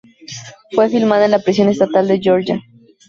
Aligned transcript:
Fue 0.71 0.89
filmada 0.89 1.25
en 1.25 1.29
la 1.29 1.37
Prisión 1.43 1.69
Estatal 1.69 2.07
de 2.07 2.19
Georgia. 2.19 2.59